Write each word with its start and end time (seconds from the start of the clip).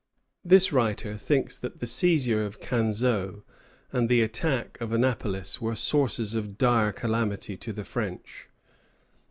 This 0.43 0.73
writer 0.73 1.15
thinks 1.15 1.59
that 1.59 1.79
the 1.79 1.85
seizure 1.85 2.43
of 2.43 2.59
Canseau 2.59 3.43
and 3.91 4.09
the 4.09 4.21
attack 4.23 4.81
of 4.81 4.91
Annapolis 4.91 5.61
were 5.61 5.75
sources 5.75 6.33
of 6.33 6.57
dire 6.57 6.91
calamity 6.91 7.55
to 7.57 7.71
the 7.71 7.83
French. 7.85 8.49